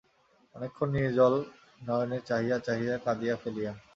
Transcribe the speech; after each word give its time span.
অনেকক্ষণ 0.55 0.87
নির্জল 0.95 1.33
নয়নে 1.81 2.19
চাহিয়া 2.29 2.57
চাহিয়া, 2.59 2.95
কাঁদিয়া 2.97 3.35
ফেলিয়া। 3.35 3.71